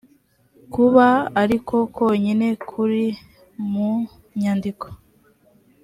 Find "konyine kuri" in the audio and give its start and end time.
1.95-3.05